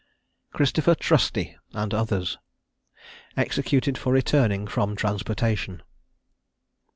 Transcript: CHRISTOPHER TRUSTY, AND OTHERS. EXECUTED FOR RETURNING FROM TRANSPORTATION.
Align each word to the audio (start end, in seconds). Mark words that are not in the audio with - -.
CHRISTOPHER 0.53 0.95
TRUSTY, 0.95 1.57
AND 1.73 1.93
OTHERS. 1.93 2.39
EXECUTED 3.37 3.99
FOR 3.99 4.11
RETURNING 4.11 4.65
FROM 4.65 4.95
TRANSPORTATION. 4.95 5.83